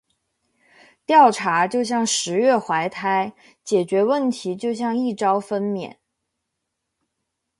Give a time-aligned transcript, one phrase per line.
[1.05, 5.97] 调查就像“十月怀胎”，解决问题就像“一朝分娩”。